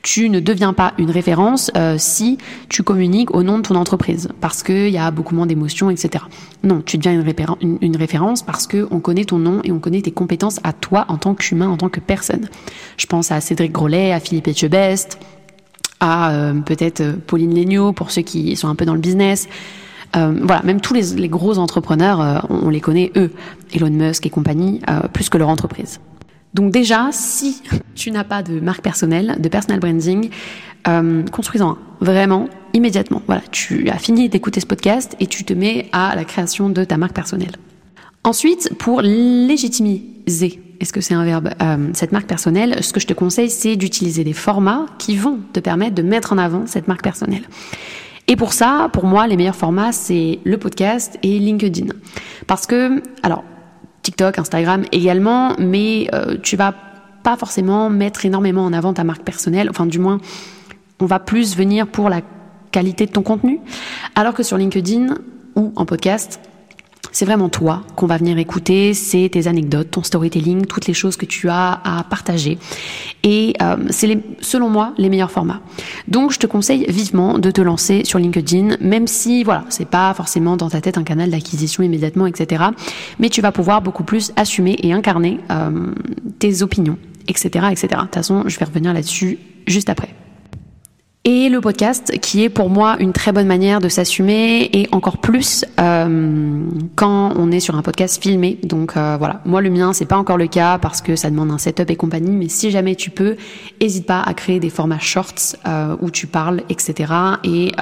tu 0.02 0.28
ne 0.28 0.40
deviens 0.40 0.72
pas 0.72 0.94
une 0.98 1.10
référence 1.10 1.70
euh, 1.76 1.94
si 1.96 2.38
tu 2.68 2.82
communiques 2.82 3.34
au 3.34 3.42
nom 3.42 3.58
de 3.58 3.62
ton 3.62 3.76
entreprise, 3.76 4.28
parce 4.40 4.62
qu'il 4.62 4.88
y 4.88 4.98
a 4.98 5.10
beaucoup 5.10 5.34
moins 5.34 5.46
d'émotions, 5.46 5.90
etc. 5.90 6.24
Non, 6.64 6.82
tu 6.84 6.98
deviens 6.98 7.12
une, 7.60 7.78
une, 7.80 7.96
référence 7.96 8.42
parce 8.42 8.66
qu'on 8.66 9.00
connaît 9.00 9.24
ton 9.24 9.38
nom 9.38 9.60
et 9.62 9.70
on 9.70 9.78
connaît 9.78 10.02
tes 10.02 10.10
compétences 10.10 10.58
à 10.64 10.72
toi 10.72 11.04
en 11.08 11.18
tant 11.18 11.34
qu'humain, 11.34 11.68
en 11.68 11.76
tant 11.76 11.88
que 11.88 12.00
personne. 12.00 12.48
Je 12.96 13.06
pense 13.06 13.30
à 13.30 13.40
Cédric 13.40 13.72
Grolet, 13.72 14.12
à 14.12 14.18
Philippe 14.18 14.48
Etchebest, 14.48 15.18
à 16.00 16.32
euh, 16.32 16.54
peut-être 16.54 17.00
euh, 17.00 17.12
Pauline 17.26 17.54
Legnaud 17.54 17.92
pour 17.92 18.10
ceux 18.10 18.22
qui 18.22 18.56
sont 18.56 18.68
un 18.68 18.74
peu 18.74 18.84
dans 18.84 18.94
le 18.94 19.00
business. 19.00 19.48
voilà, 20.14 20.62
même 20.64 20.80
tous 20.80 20.94
les, 20.94 21.14
les 21.14 21.28
gros 21.28 21.58
entrepreneurs, 21.58 22.46
on, 22.50 22.68
les 22.68 22.80
connaît 22.80 23.12
eux, 23.16 23.30
Elon 23.72 23.90
Musk 23.90 24.26
et 24.26 24.30
compagnie, 24.30 24.82
plus 25.14 25.30
que 25.30 25.38
leur 25.38 25.48
entreprise. 25.48 26.00
Donc 26.54 26.70
déjà, 26.70 27.08
si 27.12 27.62
tu 27.94 28.10
n'as 28.10 28.24
pas 28.24 28.42
de 28.42 28.60
marque 28.60 28.82
personnelle, 28.82 29.36
de 29.38 29.48
personal 29.48 29.80
branding, 29.80 30.30
euh, 30.88 31.22
construis-en 31.24 31.70
un, 31.70 31.78
vraiment, 32.00 32.48
immédiatement. 32.74 33.22
Voilà, 33.26 33.42
tu 33.50 33.88
as 33.88 33.98
fini 33.98 34.28
d'écouter 34.28 34.60
ce 34.60 34.66
podcast 34.66 35.16
et 35.20 35.26
tu 35.26 35.44
te 35.44 35.52
mets 35.52 35.88
à 35.92 36.14
la 36.14 36.24
création 36.24 36.68
de 36.68 36.84
ta 36.84 36.96
marque 36.96 37.14
personnelle. 37.14 37.56
Ensuite, 38.24 38.74
pour 38.78 39.00
légitimiser, 39.02 40.60
est-ce 40.80 40.92
que 40.92 41.00
c'est 41.00 41.14
un 41.14 41.24
verbe, 41.24 41.50
euh, 41.60 41.88
cette 41.92 42.12
marque 42.12 42.26
personnelle, 42.26 42.82
ce 42.82 42.92
que 42.92 43.00
je 43.00 43.06
te 43.06 43.12
conseille, 43.12 43.50
c'est 43.50 43.76
d'utiliser 43.76 44.24
des 44.24 44.32
formats 44.32 44.86
qui 44.98 45.16
vont 45.16 45.38
te 45.52 45.60
permettre 45.60 45.94
de 45.94 46.02
mettre 46.02 46.32
en 46.32 46.38
avant 46.38 46.66
cette 46.66 46.88
marque 46.88 47.02
personnelle. 47.02 47.44
Et 48.28 48.36
pour 48.36 48.52
ça, 48.52 48.88
pour 48.92 49.04
moi, 49.04 49.26
les 49.26 49.36
meilleurs 49.36 49.56
formats, 49.56 49.92
c'est 49.92 50.38
le 50.44 50.56
podcast 50.56 51.18
et 51.22 51.38
LinkedIn. 51.38 51.92
Parce 52.46 52.66
que, 52.66 53.02
alors, 53.22 53.44
Instagram 54.38 54.84
également, 54.92 55.54
mais 55.58 56.08
euh, 56.14 56.36
tu 56.42 56.56
vas 56.56 56.74
pas 57.22 57.36
forcément 57.36 57.90
mettre 57.90 58.24
énormément 58.24 58.64
en 58.64 58.72
avant 58.72 58.92
ta 58.92 59.04
marque 59.04 59.22
personnelle, 59.22 59.68
enfin 59.70 59.86
du 59.86 59.98
moins, 59.98 60.18
on 61.00 61.06
va 61.06 61.18
plus 61.18 61.56
venir 61.56 61.86
pour 61.86 62.08
la 62.08 62.20
qualité 62.70 63.06
de 63.06 63.12
ton 63.12 63.22
contenu, 63.22 63.60
alors 64.14 64.34
que 64.34 64.42
sur 64.42 64.56
LinkedIn 64.56 65.14
ou 65.56 65.72
en 65.76 65.84
podcast, 65.84 66.40
c'est 67.12 67.24
vraiment 67.24 67.48
toi 67.48 67.82
qu'on 67.94 68.06
va 68.06 68.16
venir 68.16 68.38
écouter, 68.38 68.94
c'est 68.94 69.28
tes 69.30 69.46
anecdotes, 69.46 69.90
ton 69.90 70.02
storytelling, 70.02 70.66
toutes 70.66 70.86
les 70.86 70.94
choses 70.94 71.16
que 71.16 71.26
tu 71.26 71.48
as 71.48 71.80
à 71.84 72.02
partager. 72.04 72.58
Et 73.22 73.54
euh, 73.62 73.76
c'est 73.90 74.18
selon 74.40 74.68
moi 74.68 74.94
les 74.98 75.08
meilleurs 75.08 75.30
formats. 75.30 75.60
Donc 76.08 76.32
je 76.32 76.38
te 76.38 76.46
conseille 76.46 76.86
vivement 76.88 77.38
de 77.38 77.50
te 77.50 77.60
lancer 77.60 78.02
sur 78.04 78.18
LinkedIn, 78.18 78.76
même 78.80 79.06
si 79.06 79.44
voilà, 79.44 79.64
c'est 79.68 79.88
pas 79.88 80.12
forcément 80.14 80.56
dans 80.56 80.70
ta 80.70 80.80
tête 80.80 80.98
un 80.98 81.04
canal 81.04 81.30
d'acquisition 81.30 81.82
immédiatement, 81.82 82.26
etc. 82.26 82.64
Mais 83.18 83.28
tu 83.28 83.40
vas 83.42 83.52
pouvoir 83.52 83.82
beaucoup 83.82 84.04
plus 84.04 84.32
assumer 84.36 84.76
et 84.82 84.92
incarner 84.92 85.38
euh, 85.50 85.92
tes 86.38 86.62
opinions, 86.62 86.96
etc., 87.28 87.66
etc. 87.70 87.88
De 87.90 88.00
toute 88.02 88.14
façon, 88.14 88.44
je 88.46 88.58
vais 88.58 88.64
revenir 88.64 88.92
là-dessus 88.92 89.38
juste 89.66 89.90
après 89.90 90.08
et 91.24 91.48
le 91.48 91.60
podcast 91.60 92.18
qui 92.20 92.42
est 92.42 92.48
pour 92.48 92.68
moi 92.68 92.96
une 92.98 93.12
très 93.12 93.30
bonne 93.32 93.46
manière 93.46 93.80
de 93.80 93.88
s'assumer 93.88 94.68
et 94.72 94.88
encore 94.90 95.18
plus 95.18 95.64
euh, 95.78 96.64
quand 96.96 97.32
on 97.36 97.52
est 97.52 97.60
sur 97.60 97.76
un 97.76 97.82
podcast 97.82 98.20
filmé. 98.20 98.58
Donc 98.64 98.96
euh, 98.96 99.16
voilà, 99.18 99.40
moi 99.44 99.60
le 99.60 99.70
mien 99.70 99.92
c'est 99.92 100.06
pas 100.06 100.16
encore 100.16 100.36
le 100.36 100.48
cas 100.48 100.78
parce 100.78 101.00
que 101.00 101.14
ça 101.14 101.30
demande 101.30 101.52
un 101.52 101.58
setup 101.58 101.90
et 101.90 101.96
compagnie, 101.96 102.32
mais 102.32 102.48
si 102.48 102.70
jamais 102.70 102.96
tu 102.96 103.10
peux, 103.10 103.36
n'hésite 103.80 104.06
pas 104.06 104.20
à 104.20 104.34
créer 104.34 104.58
des 104.58 104.70
formats 104.70 104.98
shorts 104.98 105.56
euh, 105.66 105.96
où 106.00 106.10
tu 106.10 106.26
parles, 106.26 106.62
etc. 106.68 107.12
et 107.44 107.72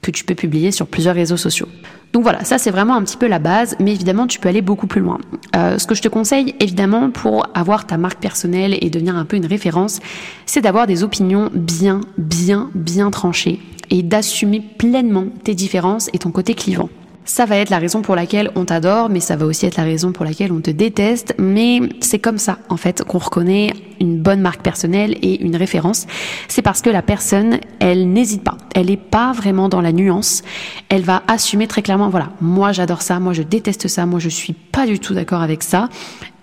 que 0.00 0.10
tu 0.10 0.24
peux 0.24 0.34
publier 0.34 0.70
sur 0.70 0.86
plusieurs 0.86 1.14
réseaux 1.14 1.36
sociaux. 1.36 1.68
Donc 2.14 2.22
voilà, 2.22 2.44
ça 2.44 2.58
c'est 2.58 2.70
vraiment 2.70 2.94
un 2.94 3.02
petit 3.02 3.16
peu 3.16 3.26
la 3.26 3.40
base, 3.40 3.74
mais 3.80 3.92
évidemment 3.92 4.28
tu 4.28 4.38
peux 4.38 4.48
aller 4.48 4.62
beaucoup 4.62 4.86
plus 4.86 5.00
loin. 5.00 5.18
Euh, 5.56 5.78
ce 5.78 5.86
que 5.88 5.96
je 5.96 6.00
te 6.00 6.06
conseille 6.06 6.54
évidemment 6.60 7.10
pour 7.10 7.48
avoir 7.54 7.88
ta 7.88 7.98
marque 7.98 8.20
personnelle 8.20 8.78
et 8.80 8.88
devenir 8.88 9.16
un 9.16 9.24
peu 9.24 9.36
une 9.36 9.46
référence, 9.46 9.98
c'est 10.46 10.60
d'avoir 10.60 10.86
des 10.86 11.02
opinions 11.02 11.50
bien, 11.52 12.00
bien, 12.16 12.70
bien 12.76 13.10
tranchées 13.10 13.60
et 13.90 14.04
d'assumer 14.04 14.60
pleinement 14.60 15.24
tes 15.42 15.56
différences 15.56 16.08
et 16.12 16.18
ton 16.18 16.30
côté 16.30 16.54
clivant. 16.54 16.88
Ça 17.26 17.46
va 17.46 17.56
être 17.56 17.70
la 17.70 17.78
raison 17.78 18.02
pour 18.02 18.16
laquelle 18.16 18.50
on 18.54 18.66
t'adore, 18.66 19.08
mais 19.08 19.20
ça 19.20 19.36
va 19.36 19.46
aussi 19.46 19.64
être 19.64 19.76
la 19.76 19.84
raison 19.84 20.12
pour 20.12 20.26
laquelle 20.26 20.52
on 20.52 20.60
te 20.60 20.70
déteste. 20.70 21.34
Mais 21.38 21.80
c'est 22.00 22.18
comme 22.18 22.36
ça, 22.36 22.58
en 22.68 22.76
fait, 22.76 23.02
qu'on 23.02 23.18
reconnaît 23.18 23.72
une 23.98 24.20
bonne 24.20 24.40
marque 24.40 24.60
personnelle 24.60 25.16
et 25.22 25.42
une 25.42 25.56
référence. 25.56 26.06
C'est 26.48 26.60
parce 26.60 26.82
que 26.82 26.90
la 26.90 27.00
personne, 27.00 27.60
elle 27.80 28.12
n'hésite 28.12 28.44
pas. 28.44 28.58
Elle 28.74 28.86
n'est 28.86 28.98
pas 28.98 29.32
vraiment 29.32 29.70
dans 29.70 29.80
la 29.80 29.92
nuance. 29.92 30.42
Elle 30.90 31.02
va 31.02 31.22
assumer 31.26 31.66
très 31.66 31.80
clairement, 31.80 32.10
voilà, 32.10 32.30
moi 32.42 32.72
j'adore 32.72 33.00
ça, 33.00 33.18
moi 33.20 33.32
je 33.32 33.42
déteste 33.42 33.88
ça, 33.88 34.04
moi 34.04 34.20
je 34.20 34.28
suis 34.28 34.52
pas 34.52 34.86
du 34.86 34.98
tout 34.98 35.14
d'accord 35.14 35.40
avec 35.40 35.62
ça. 35.62 35.88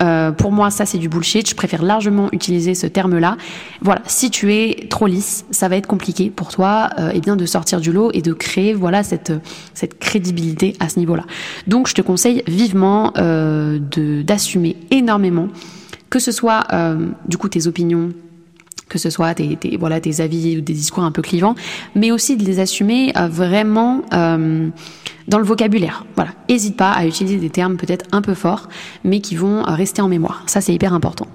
Euh, 0.01 0.31
pour 0.31 0.51
moi, 0.51 0.69
ça 0.71 0.85
c'est 0.85 0.97
du 0.97 1.09
bullshit. 1.09 1.49
Je 1.49 1.55
préfère 1.55 1.83
largement 1.83 2.29
utiliser 2.31 2.75
ce 2.75 2.87
terme-là. 2.87 3.37
Voilà, 3.81 4.01
si 4.07 4.29
tu 4.29 4.53
es 4.53 4.87
trop 4.89 5.07
lisse, 5.07 5.45
ça 5.51 5.67
va 5.67 5.75
être 5.75 5.87
compliqué 5.87 6.29
pour 6.29 6.49
toi, 6.49 6.89
euh, 6.99 7.11
eh 7.13 7.19
bien 7.19 7.35
de 7.35 7.45
sortir 7.45 7.79
du 7.79 7.91
lot 7.91 8.11
et 8.13 8.21
de 8.21 8.33
créer, 8.33 8.73
voilà, 8.73 9.03
cette 9.03 9.31
crédibilité 9.99 10.75
à 10.79 10.89
ce 10.89 10.99
niveau-là. 10.99 11.25
Donc, 11.67 11.87
je 11.87 11.93
te 11.93 12.01
conseille 12.01 12.43
vivement 12.47 13.13
euh, 13.17 13.79
d'assumer 14.23 14.77
énormément, 14.89 15.47
que 16.09 16.19
ce 16.19 16.31
soit 16.31 16.65
du 17.27 17.37
coup 17.37 17.49
tes 17.49 17.67
opinions 17.67 18.09
que 18.91 18.99
ce 18.99 19.09
soit 19.09 19.33
tes, 19.33 19.57
voilà 19.79 20.01
tes 20.01 20.19
avis 20.19 20.57
ou 20.57 20.61
des 20.61 20.73
discours 20.73 21.03
un 21.03 21.11
peu 21.11 21.21
clivants, 21.21 21.55
mais 21.95 22.11
aussi 22.11 22.35
de 22.35 22.43
les 22.43 22.59
assumer 22.59 23.13
euh, 23.17 23.27
vraiment 23.27 24.01
euh, 24.13 24.67
dans 25.29 25.37
le 25.39 25.45
vocabulaire. 25.45 26.05
Voilà, 26.15 26.31
hésite 26.49 26.75
pas 26.75 26.91
à 26.91 27.05
utiliser 27.05 27.37
des 27.37 27.49
termes 27.49 27.77
peut-être 27.77 28.05
un 28.11 28.21
peu 28.21 28.33
forts, 28.33 28.67
mais 29.05 29.21
qui 29.21 29.35
vont 29.35 29.59
euh, 29.65 29.71
rester 29.71 30.01
en 30.01 30.09
mémoire. 30.09 30.43
Ça, 30.47 30.59
c'est 30.59 30.73
hyper 30.73 30.93
important. 30.93 31.27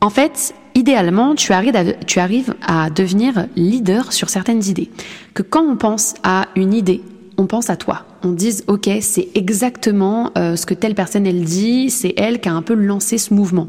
En 0.00 0.10
fait, 0.10 0.54
idéalement, 0.74 1.36
tu 1.36 1.52
arrives, 1.52 1.76
à, 1.76 1.84
tu 1.84 2.18
arrives 2.18 2.54
à 2.66 2.90
devenir 2.90 3.46
leader 3.54 4.12
sur 4.12 4.28
certaines 4.28 4.64
idées. 4.64 4.90
Que 5.34 5.42
quand 5.42 5.62
on 5.62 5.76
pense 5.76 6.14
à 6.24 6.48
une 6.56 6.74
idée, 6.74 7.00
on 7.38 7.46
pense 7.46 7.70
à 7.70 7.76
toi. 7.76 8.02
On 8.24 8.32
dise, 8.32 8.64
ok, 8.66 8.90
c'est 9.00 9.28
exactement 9.34 10.30
ce 10.34 10.66
que 10.66 10.74
telle 10.74 10.94
personne 10.94 11.26
elle 11.26 11.44
dit, 11.44 11.90
c'est 11.90 12.14
elle 12.16 12.40
qui 12.40 12.48
a 12.48 12.52
un 12.52 12.62
peu 12.62 12.74
lancé 12.74 13.18
ce 13.18 13.34
mouvement. 13.34 13.66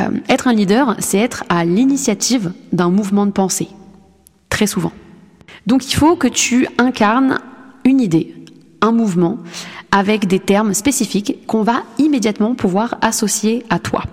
Euh, 0.00 0.10
être 0.28 0.48
un 0.48 0.52
leader, 0.52 0.96
c'est 0.98 1.18
être 1.18 1.44
à 1.48 1.64
l'initiative 1.64 2.52
d'un 2.72 2.90
mouvement 2.90 3.26
de 3.26 3.32
pensée, 3.32 3.68
très 4.48 4.66
souvent. 4.66 4.92
Donc 5.66 5.90
il 5.90 5.94
faut 5.94 6.16
que 6.16 6.28
tu 6.28 6.66
incarnes 6.78 7.38
une 7.84 8.00
idée, 8.00 8.34
un 8.80 8.92
mouvement, 8.92 9.38
avec 9.90 10.26
des 10.26 10.38
termes 10.38 10.74
spécifiques 10.74 11.46
qu'on 11.46 11.62
va 11.62 11.82
immédiatement 11.98 12.54
pouvoir 12.54 12.96
associer 13.00 13.64
à 13.70 13.78
toi. 13.78 14.04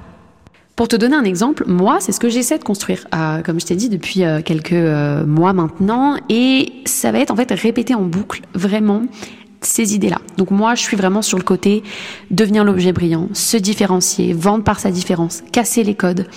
Pour 0.76 0.88
te 0.90 0.96
donner 0.96 1.16
un 1.16 1.24
exemple, 1.24 1.64
moi, 1.68 2.00
c'est 2.02 2.12
ce 2.12 2.20
que 2.20 2.28
j'essaie 2.28 2.58
de 2.58 2.64
construire, 2.64 3.08
euh, 3.16 3.42
comme 3.42 3.62
je 3.62 3.66
t'ai 3.66 3.78
dit, 3.78 3.88
depuis 3.88 4.26
euh, 4.26 4.42
quelques 4.42 4.74
mois 4.74 5.54
maintenant, 5.54 6.18
et 6.28 6.74
ça 6.86 7.14
va 7.14 7.20
être 7.20 7.32
en 7.32 7.36
fait 7.38 7.50
répété 7.52 7.96
en 7.96 8.02
boucle, 8.02 8.42
vraiment, 8.54 9.04
ces 9.66 9.96
idées-là. 9.96 10.20
Donc 10.38 10.52
moi, 10.52 10.76
je 10.76 10.82
suis 10.82 10.98
vraiment 10.98 11.22
sur 11.22 11.38
le 11.38 11.44
côté 11.44 11.84
devenir 12.32 12.64
l'objet 12.64 12.94
brillant, 12.94 13.30
se 13.34 13.58
différencier, 13.58 14.34
vendre 14.34 14.64
par 14.64 14.80
sa 14.80 14.92
différence, 14.92 15.44
casser 15.52 15.84
les 15.84 15.96
codes, 15.96 16.28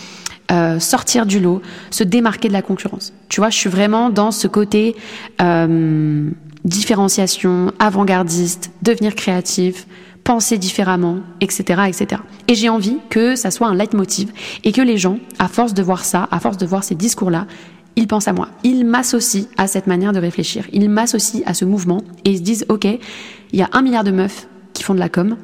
euh, 0.51 0.79
sortir 0.79 1.27
du 1.27 1.41
lot, 1.41 1.61
se 1.91 2.05
démarquer 2.05 2.49
de 2.49 2.55
la 2.55 2.63
concurrence. 2.63 3.13
Tu 3.29 3.41
vois, 3.41 3.51
je 3.51 3.59
suis 3.59 3.71
vraiment 3.71 4.11
dans 4.11 4.31
ce 4.31 4.49
côté 4.49 4.97
euh, 5.43 6.31
différenciation, 6.65 7.73
avant-gardiste, 7.79 8.71
devenir 8.83 9.15
créatif, 9.15 9.87
penser 10.25 10.59
différemment, 10.59 11.21
etc., 11.41 11.83
etc. 11.87 12.23
Et 12.49 12.55
j'ai 12.55 12.69
envie 12.69 12.99
que 13.09 13.37
ça 13.37 13.51
soit 13.51 13.67
un 13.67 13.75
leitmotiv 13.75 14.33
et 14.65 14.73
que 14.73 14.83
les 14.83 14.99
gens, 14.99 15.19
à 15.39 15.49
force 15.49 15.75
de 15.75 15.83
voir 15.83 16.05
ça, 16.05 16.29
à 16.31 16.41
force 16.41 16.57
de 16.57 16.67
voir 16.67 16.85
ces 16.85 16.95
discours-là, 16.95 17.47
ils 17.99 18.07
pensent 18.07 18.29
à 18.29 18.33
moi. 18.33 18.49
Ils 18.63 18.85
m'associent 18.87 19.47
à 19.57 19.67
cette 19.67 19.89
manière 19.89 20.13
de 20.13 20.21
réfléchir. 20.21 20.69
Ils 20.73 20.89
m'associent 20.89 21.43
à 21.47 21.53
ce 21.53 21.65
mouvement 21.65 22.03
et 22.25 22.31
ils 22.31 22.39
se 22.39 22.43
disent, 22.43 22.65
OK, 22.69 22.85
il 22.85 23.59
y 23.59 23.61
a 23.61 23.69
un 23.73 23.83
milliard 23.83 24.05
de 24.05 24.13
meufs 24.13 24.47
qui 24.73 24.85
font 24.85 24.95
de 24.95 25.01
la 25.01 25.09
com, 25.09 25.37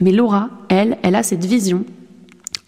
mais 0.00 0.12
Laura, 0.12 0.50
elle, 0.68 0.98
elle 1.02 1.16
a 1.16 1.24
cette 1.24 1.44
vision 1.44 1.84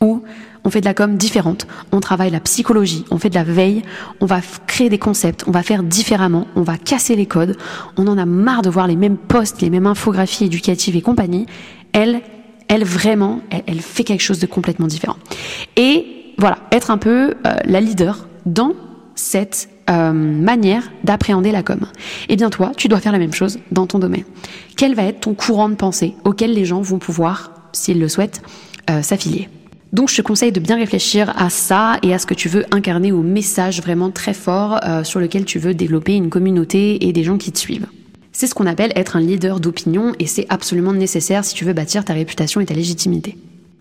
où 0.01 0.23
on 0.65 0.71
fait 0.71 0.81
de 0.81 0.87
la 0.87 0.95
com 0.95 1.17
différente, 1.17 1.69
on 1.93 2.01
travaille 2.01 2.33
la 2.33 2.41
psychologie, 2.41 3.05
on 3.13 3.19
fait 3.19 3.31
de 3.31 3.37
la 3.37 3.45
veille, 3.45 3.83
on 4.21 4.27
va 4.27 4.41
créer 4.67 4.89
des 4.89 4.99
concepts, 4.99 5.45
on 5.47 5.53
va 5.53 5.63
faire 5.63 5.85
différemment, 5.85 6.49
on 6.57 6.63
va 6.63 6.77
casser 6.77 7.15
les 7.15 7.27
codes, 7.27 7.57
on 7.97 8.09
en 8.09 8.19
a 8.19 8.27
marre 8.27 8.63
de 8.63 8.71
voir 8.71 8.89
les 8.89 8.97
mêmes 8.97 9.17
posts, 9.17 9.63
les 9.63 9.71
mêmes 9.71 9.87
infographies 9.87 10.47
éducatives 10.47 10.97
et 10.97 11.01
compagnie. 11.01 11.47
Elle, 11.93 12.23
elle 12.67 12.85
vraiment, 12.85 13.41
elle, 13.51 13.81
fait 13.81 14.03
quelque 14.03 14.21
chose 14.21 14.41
de 14.41 14.47
complètement 14.47 14.89
différent. 14.89 15.17
Et 15.77 16.35
voilà, 16.39 16.59
être 16.73 16.91
un 16.91 16.99
peu 16.99 17.35
euh, 17.47 17.57
la 17.65 17.81
leader 17.81 18.27
dans 18.45 18.75
cette 19.19 19.69
euh, 19.91 20.13
manière 20.13 20.93
d'appréhender 21.03 21.51
la 21.51 21.63
com. 21.63 21.81
Eh 22.29 22.37
bien 22.37 22.51
toi, 22.51 22.73
tu 22.77 22.89
dois 22.89 23.01
faire 23.01 23.13
la 23.13 23.19
même 23.19 23.33
chose 23.33 23.59
dans 23.73 23.87
ton 23.87 23.99
domaine. 23.99 24.25
Quel 24.77 24.95
va 24.95 25.03
être 25.05 25.21
ton 25.21 25.35
courant 25.35 25.69
de 25.69 25.75
pensée 25.75 26.15
auquel 26.25 26.53
les 26.53 26.65
gens 26.65 26.81
vont 26.81 26.99
pouvoir, 26.99 27.53
s'ils 27.73 27.99
le 27.99 28.09
souhaitent, 28.09 28.43
euh, 28.91 29.03
s'affilier? 29.03 29.49
Donc 29.93 30.11
je 30.11 30.17
te 30.17 30.23
conseille 30.23 30.53
de 30.53 30.61
bien 30.61 30.77
réfléchir 30.77 31.33
à 31.37 31.51
ça 31.51 31.99
et 32.03 32.15
à 32.15 32.19
ce 32.19 32.27
que 32.27 32.35
tu 32.35 32.49
veux 32.49 32.65
incarner 32.71 33.11
au 33.11 33.23
message 33.23 33.81
vraiment 33.81 34.11
très 34.11 34.35
fort 34.35 34.81
euh, 34.85 35.03
sur 35.03 35.19
lequel 35.19 35.45
tu 35.45 35.59
veux 35.59 35.75
développer 35.75 36.15
une 36.15 36.31
communauté 36.31 37.07
et 37.07 37.13
des 37.13 37.25
gens 37.25 37.39
qui 37.39 37.51
te 37.51 37.59
suivent. 37.59 37.87
C'est 38.31 38.47
ce 38.47 38.55
qu'on 38.55 38.67
appelle 38.67 38.93
être 38.95 39.17
un 39.17 39.21
leader 39.21 39.59
d'opinion 39.59 40.13
et 40.19 40.27
c'est 40.27 40.47
absolument 40.49 40.93
nécessaire 40.93 41.45
si 41.45 41.55
tu 41.55 41.65
veux 41.65 41.73
bâtir 41.73 42.05
ta 42.05 42.13
réputation 42.13 42.61
et 42.61 42.67
ta 42.67 42.75
légitimité. 42.75 43.37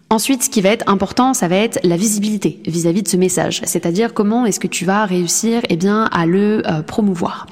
Ensuite, 0.10 0.44
ce 0.44 0.50
qui 0.50 0.62
va 0.62 0.70
être 0.70 0.88
important, 0.88 1.34
ça 1.34 1.50
va 1.50 1.58
être 1.58 1.80
la 1.84 1.98
visibilité 1.98 2.62
vis-à-vis 2.66 3.04
de 3.04 3.10
ce 3.10 3.18
message, 3.18 3.62
c'est-à-dire 3.66 4.14
comment 4.14 4.46
est-ce 4.46 4.60
que 4.60 4.68
tu 4.68 4.86
vas 4.86 5.06
réussir 5.06 5.62
eh 5.68 5.76
bien, 5.76 6.06
à 6.14 6.26
le 6.26 6.64
euh, 6.66 6.82
promouvoir. 6.82 7.46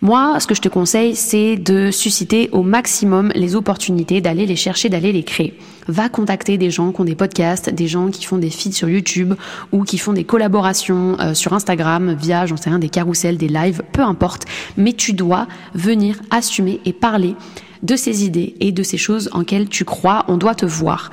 Moi, 0.00 0.40
ce 0.40 0.46
que 0.46 0.54
je 0.54 0.62
te 0.62 0.70
conseille, 0.70 1.14
c'est 1.14 1.56
de 1.56 1.90
susciter 1.90 2.48
au 2.52 2.62
maximum 2.62 3.30
les 3.34 3.54
opportunités, 3.54 4.22
d'aller 4.22 4.46
les 4.46 4.56
chercher, 4.56 4.88
d'aller 4.88 5.12
les 5.12 5.22
créer. 5.22 5.58
Va 5.86 6.08
contacter 6.08 6.56
des 6.56 6.70
gens 6.70 6.92
qui 6.92 7.00
ont 7.02 7.04
des 7.04 7.14
podcasts, 7.14 7.68
des 7.68 7.88
gens 7.88 8.08
qui 8.08 8.24
font 8.24 8.38
des 8.38 8.50
feeds 8.50 8.74
sur 8.74 8.88
YouTube 8.88 9.34
ou 9.72 9.84
qui 9.84 9.98
font 9.98 10.14
des 10.14 10.24
collaborations 10.24 11.18
euh, 11.20 11.34
sur 11.34 11.52
Instagram 11.52 12.14
via, 12.14 12.46
j'en 12.46 12.56
sais 12.56 12.70
rien, 12.70 12.78
des 12.78 12.88
carousels, 12.88 13.36
des 13.36 13.48
lives, 13.48 13.82
peu 13.92 14.02
importe. 14.02 14.44
Mais 14.78 14.94
tu 14.94 15.12
dois 15.12 15.46
venir 15.74 16.20
assumer 16.30 16.80
et 16.86 16.94
parler 16.94 17.34
de 17.82 17.96
ces 17.96 18.24
idées 18.24 18.54
et 18.60 18.72
de 18.72 18.82
ces 18.82 18.96
choses 18.96 19.28
en 19.32 19.44
quelles 19.44 19.68
tu 19.68 19.84
crois. 19.84 20.24
On 20.28 20.38
doit 20.38 20.54
te 20.54 20.66
voir 20.66 21.10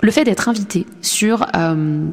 le 0.00 0.10
fait 0.10 0.24
d'être 0.24 0.48
invité 0.48 0.86
sur 1.02 1.46
euh, 1.56 2.06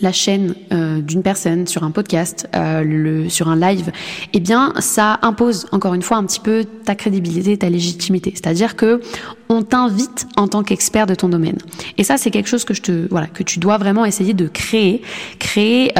la 0.00 0.12
chaîne 0.12 0.54
euh, 0.72 1.00
d'une 1.00 1.22
personne, 1.22 1.66
sur 1.66 1.84
un 1.84 1.90
podcast, 1.90 2.48
euh, 2.54 3.28
sur 3.28 3.48
un 3.48 3.56
live, 3.56 3.90
eh 4.32 4.40
bien, 4.40 4.74
ça 4.80 5.18
impose 5.22 5.66
encore 5.72 5.94
une 5.94 6.02
fois 6.02 6.16
un 6.16 6.24
petit 6.24 6.40
peu 6.40 6.64
ta 6.84 6.94
crédibilité, 6.94 7.56
ta 7.56 7.70
légitimité. 7.70 8.32
C'est-à-dire 8.34 8.76
que 8.76 9.00
on 9.48 9.62
t'invite 9.62 10.26
en 10.36 10.48
tant 10.48 10.62
qu'expert 10.62 11.06
de 11.06 11.14
ton 11.14 11.28
domaine. 11.28 11.58
Et 11.98 12.04
ça, 12.04 12.16
c'est 12.16 12.30
quelque 12.30 12.48
chose 12.48 12.64
que 12.64 12.74
je 12.74 12.82
te, 12.82 13.08
voilà, 13.10 13.26
que 13.26 13.42
tu 13.42 13.58
dois 13.58 13.78
vraiment 13.78 14.04
essayer 14.04 14.34
de 14.34 14.48
créer, 14.48 15.02
créer 15.38 15.92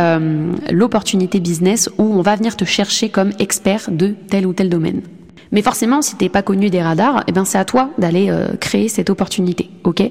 l'opportunité 0.70 1.38
business 1.38 1.90
où 1.98 2.04
on 2.04 2.22
va 2.22 2.36
venir 2.36 2.56
te 2.56 2.64
chercher 2.64 3.10
comme 3.10 3.32
expert 3.38 3.90
de 3.90 4.14
tel 4.28 4.46
ou 4.46 4.54
tel 4.54 4.70
domaine. 4.70 5.02
Mais 5.52 5.62
forcément, 5.62 6.02
si 6.02 6.16
t'es 6.16 6.30
pas 6.30 6.42
connu 6.42 6.70
des 6.70 6.82
radars, 6.82 7.22
eh 7.28 7.32
ben 7.32 7.44
c'est 7.44 7.58
à 7.58 7.64
toi 7.64 7.90
d'aller 7.98 8.30
euh, 8.30 8.48
créer 8.58 8.88
cette 8.88 9.10
opportunité, 9.10 9.70
ok? 9.84 10.02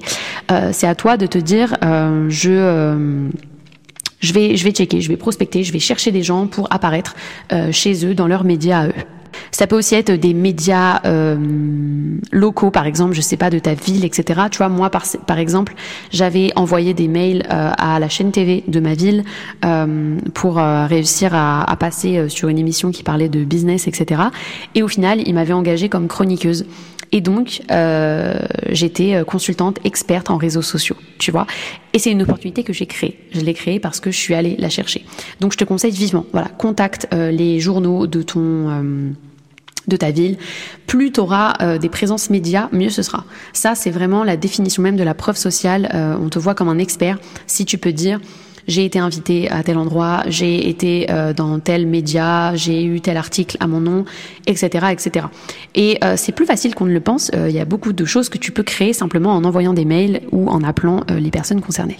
Euh, 0.50 0.70
C'est 0.72 0.86
à 0.86 0.94
toi 0.94 1.16
de 1.16 1.26
te 1.26 1.38
dire, 1.38 1.76
euh, 1.84 2.26
je 2.30 3.28
je 4.20 4.32
vais 4.32 4.56
je 4.56 4.64
vais 4.64 4.70
checker, 4.70 5.00
je 5.00 5.08
vais 5.08 5.16
prospecter, 5.16 5.64
je 5.64 5.72
vais 5.72 5.80
chercher 5.80 6.12
des 6.12 6.22
gens 6.22 6.46
pour 6.46 6.72
apparaître 6.72 7.16
chez 7.72 8.06
eux 8.06 8.14
dans 8.14 8.28
leurs 8.28 8.44
médias 8.44 8.82
à 8.82 8.86
eux. 8.86 8.92
Ça 9.50 9.66
peut 9.66 9.76
aussi 9.76 9.94
être 9.94 10.12
des 10.12 10.34
médias 10.34 11.00
euh, 11.04 11.36
locaux, 12.30 12.70
par 12.70 12.86
exemple, 12.86 13.14
je 13.14 13.20
sais 13.20 13.36
pas, 13.36 13.50
de 13.50 13.58
ta 13.58 13.74
ville, 13.74 14.04
etc. 14.04 14.42
Tu 14.50 14.58
vois, 14.58 14.68
moi, 14.68 14.90
par, 14.90 15.04
par 15.26 15.38
exemple, 15.38 15.74
j'avais 16.10 16.50
envoyé 16.56 16.94
des 16.94 17.08
mails 17.08 17.44
euh, 17.50 17.70
à 17.76 17.98
la 17.98 18.08
chaîne 18.08 18.32
TV 18.32 18.64
de 18.68 18.80
ma 18.80 18.94
ville 18.94 19.24
euh, 19.64 20.18
pour 20.34 20.58
euh, 20.58 20.86
réussir 20.86 21.34
à, 21.34 21.70
à 21.70 21.76
passer 21.76 22.18
euh, 22.18 22.28
sur 22.28 22.48
une 22.48 22.58
émission 22.58 22.90
qui 22.90 23.02
parlait 23.02 23.28
de 23.28 23.44
business, 23.44 23.88
etc. 23.88 24.22
Et 24.74 24.82
au 24.82 24.88
final, 24.88 25.20
ils 25.26 25.34
m'avaient 25.34 25.52
engagée 25.52 25.88
comme 25.88 26.08
chroniqueuse. 26.08 26.66
Et 27.12 27.20
donc, 27.20 27.62
euh, 27.70 28.40
j'étais 28.70 29.22
consultante 29.26 29.78
experte 29.84 30.30
en 30.30 30.38
réseaux 30.38 30.62
sociaux, 30.62 30.96
tu 31.18 31.30
vois. 31.30 31.46
Et 31.92 31.98
c'est 31.98 32.10
une 32.10 32.22
opportunité 32.22 32.64
que 32.64 32.72
j'ai 32.72 32.86
créée. 32.86 33.18
Je 33.32 33.40
l'ai 33.40 33.54
créée 33.54 33.78
parce 33.78 34.00
que 34.00 34.10
je 34.10 34.16
suis 34.16 34.34
allée 34.34 34.56
la 34.58 34.70
chercher. 34.70 35.04
Donc, 35.40 35.52
je 35.52 35.58
te 35.58 35.64
conseille 35.64 35.92
vivement, 35.92 36.24
voilà, 36.32 36.48
contacte 36.48 37.06
les 37.12 37.60
journaux 37.60 38.06
de 38.06 38.22
ton 38.22 39.12
de 39.88 39.96
ta 39.96 40.10
ville, 40.10 40.36
plus 40.86 41.12
tu 41.12 41.20
auras 41.20 41.54
euh, 41.60 41.78
des 41.78 41.88
présences 41.88 42.30
médias, 42.30 42.68
mieux 42.72 42.90
ce 42.90 43.02
sera. 43.02 43.24
Ça, 43.52 43.74
c'est 43.74 43.90
vraiment 43.90 44.24
la 44.24 44.36
définition 44.36 44.82
même 44.82 44.96
de 44.96 45.02
la 45.02 45.14
preuve 45.14 45.36
sociale. 45.36 45.90
Euh, 45.94 46.16
on 46.20 46.28
te 46.28 46.38
voit 46.38 46.54
comme 46.54 46.68
un 46.68 46.78
expert 46.78 47.18
si 47.46 47.64
tu 47.64 47.78
peux 47.78 47.92
dire 47.92 48.20
j'ai 48.66 48.84
été 48.84 48.98
invité 48.98 49.50
à 49.50 49.62
tel 49.62 49.78
endroit, 49.78 50.22
j'ai 50.26 50.68
été 50.68 51.06
euh, 51.10 51.32
dans 51.32 51.58
tel 51.58 51.86
média, 51.86 52.54
j'ai 52.54 52.84
eu 52.84 53.00
tel 53.00 53.16
article 53.16 53.56
à 53.60 53.66
mon 53.66 53.80
nom, 53.80 54.04
etc., 54.46 54.86
etc. 54.90 55.26
Et 55.74 55.98
c'est 56.16 56.32
plus 56.32 56.46
facile 56.46 56.74
qu'on 56.74 56.84
ne 56.84 56.92
le 56.92 57.00
pense. 57.00 57.30
Il 57.34 57.52
y 57.52 57.60
a 57.60 57.64
beaucoup 57.64 57.92
de 57.92 58.04
choses 58.04 58.28
que 58.28 58.38
tu 58.38 58.52
peux 58.52 58.62
créer 58.62 58.92
simplement 58.92 59.34
en 59.34 59.44
envoyant 59.44 59.72
des 59.72 59.84
mails 59.84 60.20
ou 60.32 60.48
en 60.48 60.62
appelant 60.62 61.04
les 61.08 61.30
personnes 61.30 61.60
concernées. 61.60 61.96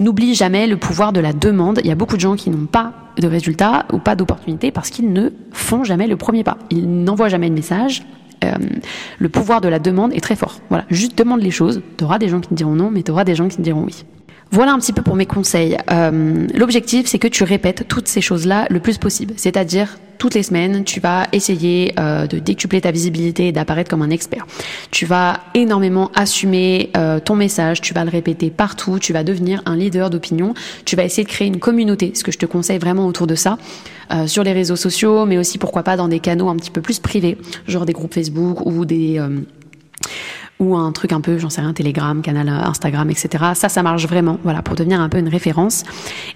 N'oublie 0.00 0.34
jamais 0.34 0.66
le 0.66 0.76
pouvoir 0.76 1.12
de 1.12 1.20
la 1.20 1.32
demande. 1.32 1.80
Il 1.82 1.88
y 1.88 1.92
a 1.92 1.96
beaucoup 1.96 2.16
de 2.16 2.20
gens 2.20 2.36
qui 2.36 2.50
n'ont 2.50 2.66
pas 2.66 2.92
de 3.18 3.26
résultats 3.26 3.86
ou 3.92 3.98
pas 3.98 4.14
d'opportunités 4.14 4.70
parce 4.70 4.90
qu'ils 4.90 5.12
ne 5.12 5.30
font 5.52 5.82
jamais 5.82 6.06
le 6.06 6.16
premier 6.16 6.44
pas. 6.44 6.58
Ils 6.70 6.88
n'envoient 6.88 7.28
jamais 7.28 7.48
de 7.48 7.54
message 7.54 8.02
le 9.18 9.28
pouvoir 9.28 9.60
de 9.60 9.68
la 9.68 9.78
demande 9.78 10.12
est 10.12 10.20
très 10.20 10.36
fort. 10.36 10.60
Voilà, 10.68 10.84
juste 10.90 11.16
demande 11.16 11.40
les 11.40 11.50
choses. 11.50 11.82
Tu 11.96 12.04
auras 12.04 12.18
des 12.18 12.28
gens 12.28 12.40
qui 12.40 12.48
te 12.48 12.54
diront 12.54 12.74
non, 12.74 12.90
mais 12.90 13.02
tu 13.02 13.10
auras 13.10 13.24
des 13.24 13.34
gens 13.34 13.48
qui 13.48 13.56
te 13.56 13.62
diront 13.62 13.84
oui. 13.84 14.04
Voilà 14.50 14.72
un 14.72 14.78
petit 14.78 14.94
peu 14.94 15.02
pour 15.02 15.14
mes 15.14 15.26
conseils. 15.26 15.76
Euh, 15.90 16.46
l'objectif, 16.54 17.06
c'est 17.06 17.18
que 17.18 17.28
tu 17.28 17.44
répètes 17.44 17.86
toutes 17.86 18.08
ces 18.08 18.22
choses-là 18.22 18.66
le 18.70 18.80
plus 18.80 18.96
possible. 18.96 19.34
C'est-à-dire, 19.36 19.98
toutes 20.16 20.34
les 20.34 20.42
semaines, 20.42 20.84
tu 20.84 21.00
vas 21.00 21.26
essayer 21.32 21.92
euh, 22.00 22.26
de 22.26 22.38
décupler 22.38 22.80
ta 22.80 22.90
visibilité 22.90 23.48
et 23.48 23.52
d'apparaître 23.52 23.90
comme 23.90 24.00
un 24.00 24.08
expert. 24.10 24.46
Tu 24.90 25.04
vas 25.04 25.40
énormément 25.52 26.10
assumer 26.14 26.90
euh, 26.96 27.20
ton 27.20 27.36
message, 27.36 27.82
tu 27.82 27.92
vas 27.92 28.04
le 28.04 28.10
répéter 28.10 28.50
partout, 28.50 28.98
tu 28.98 29.12
vas 29.12 29.22
devenir 29.22 29.62
un 29.66 29.76
leader 29.76 30.08
d'opinion, 30.08 30.54
tu 30.86 30.96
vas 30.96 31.04
essayer 31.04 31.24
de 31.24 31.28
créer 31.28 31.46
une 31.46 31.60
communauté, 31.60 32.12
ce 32.14 32.24
que 32.24 32.32
je 32.32 32.38
te 32.38 32.46
conseille 32.46 32.78
vraiment 32.78 33.06
autour 33.06 33.26
de 33.26 33.34
ça, 33.34 33.58
sur 34.26 34.42
les 34.42 34.54
réseaux 34.54 34.74
sociaux, 34.74 35.26
mais 35.26 35.36
aussi 35.36 35.58
pourquoi 35.58 35.82
pas 35.82 35.98
dans 35.98 36.08
des 36.08 36.18
canaux 36.18 36.48
un 36.48 36.56
petit 36.56 36.70
peu 36.70 36.80
plus 36.80 36.98
privés, 36.98 37.36
genre 37.66 37.84
des 37.84 37.92
groupes 37.92 38.14
Facebook 38.14 38.64
ou 38.64 38.86
des 38.86 39.20
ou 40.58 40.76
un 40.76 40.90
truc 40.92 41.12
un 41.12 41.20
peu, 41.20 41.38
j'en 41.38 41.50
sais 41.50 41.60
rien, 41.60 41.72
Telegram, 41.72 42.20
canal 42.20 42.48
Instagram, 42.48 43.10
etc. 43.10 43.44
Ça, 43.54 43.68
ça 43.68 43.82
marche 43.82 44.06
vraiment, 44.06 44.38
voilà, 44.42 44.62
pour 44.62 44.74
devenir 44.74 45.00
un 45.00 45.08
peu 45.08 45.18
une 45.18 45.28
référence. 45.28 45.84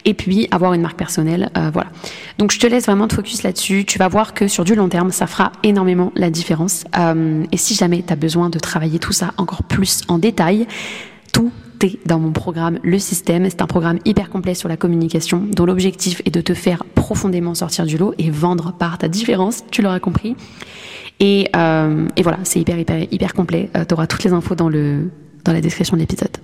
Et 0.05 0.14
puis 0.14 0.49
avoir 0.50 0.75
une 0.75 0.83
marque 0.83 0.97
personnelle, 0.97 1.50
euh, 1.57 1.71
voilà. 1.73 1.91
Donc 2.38 2.52
je 2.52 2.61
te 2.61 2.67
laisse 2.67 2.87
vraiment 2.87 3.09
te 3.09 3.14
focus 3.14 3.43
là-dessus. 3.43 3.85
Tu 3.85 3.99
vas 3.99 4.09
voir 4.09 4.35
que 4.35 4.49
sur 4.49 4.64
du 4.64 4.75
long 4.75 4.88
terme, 4.88 5.11
ça 5.11 5.26
fera 5.26 5.52
énormément 5.62 6.12
la 6.14 6.31
différence. 6.31 6.85
Euh, 6.99 7.45
et 7.50 7.57
si 7.57 7.75
jamais 7.75 8.02
tu 8.07 8.12
as 8.12 8.17
besoin 8.17 8.50
de 8.50 8.59
travailler 8.59 8.99
tout 8.99 9.12
ça 9.12 9.33
encore 9.38 9.64
plus 9.64 10.02
en 10.09 10.19
détail, 10.19 10.67
tout 11.33 11.50
est 11.83 11.99
dans 12.07 12.21
mon 12.21 12.31
programme 12.31 12.79
Le 12.83 12.99
Système. 12.99 13.49
C'est 13.50 13.62
un 13.62 13.67
programme 13.67 13.99
hyper 14.05 14.31
complet 14.31 14.55
sur 14.55 14.69
la 14.69 14.76
communication 14.76 15.45
dont 15.50 15.67
l'objectif 15.67 16.23
est 16.25 16.31
de 16.31 16.41
te 16.41 16.55
faire 16.55 16.85
profondément 16.95 17.55
sortir 17.55 17.87
du 17.87 17.99
lot 17.99 18.14
et 18.19 18.31
vendre 18.31 18.73
par 18.73 18.99
ta 18.99 19.09
différence, 19.09 19.64
tu 19.71 19.83
l'auras 19.83 19.99
compris. 19.99 20.37
Et, 21.23 21.49
euh, 21.55 22.09
et 22.17 22.23
voilà, 22.23 22.38
c'est 22.43 22.59
hyper, 22.61 22.76
hyper, 22.76 23.07
hyper 23.12 23.33
complet. 23.33 23.71
Euh, 23.76 23.85
tu 23.88 23.95
toutes 24.09 24.25
les 24.25 24.33
infos 24.33 24.57
dans, 24.57 24.69
le, 24.69 25.09
dans 25.45 25.52
la 25.52 25.61
description 25.61 25.97
de 25.97 26.00
l'épisode. 26.00 26.37